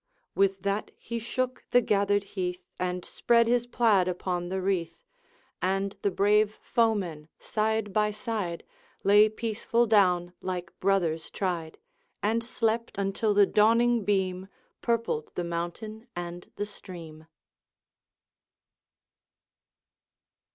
With 0.33 0.63
that 0.63 0.89
he 0.97 1.19
shook 1.19 1.63
the 1.69 1.79
gathered 1.79 2.23
heath, 2.33 2.65
And 2.79 3.05
spread 3.05 3.47
his 3.47 3.67
plaid 3.67 4.07
upon 4.07 4.49
the 4.49 4.59
wreath; 4.59 5.05
And 5.61 5.95
the 6.01 6.09
brave 6.09 6.57
foemen, 6.59 7.27
side 7.37 7.93
by 7.93 8.09
side, 8.09 8.63
Lay 9.03 9.29
peaceful 9.29 9.85
down 9.85 10.33
like 10.41 10.73
brothers 10.79 11.29
tried, 11.29 11.77
And 12.23 12.43
slept 12.43 12.97
until 12.97 13.35
the 13.35 13.45
dawning 13.45 14.03
beam 14.03 14.47
Purpled 14.81 15.31
the 15.35 15.43
mountain 15.43 16.07
and 16.15 16.49
the 16.55 16.65
stream. 16.65 17.27